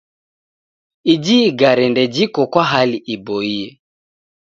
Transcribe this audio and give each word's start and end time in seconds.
Iji 1.13 1.37
igare 1.49 1.85
ndejiko 1.91 2.41
kwa 2.51 2.63
hali 2.71 2.97
iboie. 3.13 3.67